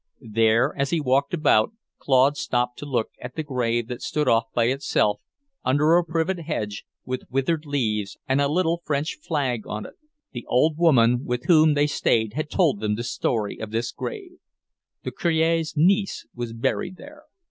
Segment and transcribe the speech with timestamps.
[0.33, 4.45] There, as he walked about, Claude stopped to look at a grave that stood off
[4.51, 5.21] by itself,
[5.63, 9.93] under a privet hedge, with withered leaves and a little French flag on it.
[10.31, 14.39] The old woman with whom they stayed had told them the story of this grave.
[15.03, 17.25] The Cure's niece was buried there.